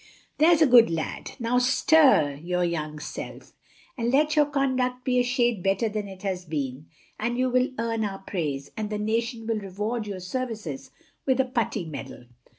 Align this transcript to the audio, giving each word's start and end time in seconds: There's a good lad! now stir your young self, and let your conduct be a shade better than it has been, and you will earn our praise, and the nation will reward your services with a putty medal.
There's 0.39 0.63
a 0.63 0.65
good 0.65 0.89
lad! 0.89 1.33
now 1.37 1.59
stir 1.59 2.33
your 2.41 2.63
young 2.63 2.97
self, 2.97 3.53
and 3.95 4.09
let 4.11 4.35
your 4.35 4.47
conduct 4.47 5.03
be 5.05 5.19
a 5.19 5.23
shade 5.23 5.61
better 5.61 5.87
than 5.89 6.07
it 6.07 6.23
has 6.23 6.43
been, 6.43 6.87
and 7.19 7.37
you 7.37 7.51
will 7.51 7.69
earn 7.77 8.03
our 8.03 8.17
praise, 8.17 8.71
and 8.75 8.89
the 8.89 8.97
nation 8.97 9.45
will 9.45 9.59
reward 9.59 10.07
your 10.07 10.19
services 10.19 10.89
with 11.27 11.39
a 11.39 11.45
putty 11.45 11.85
medal. 11.85 12.23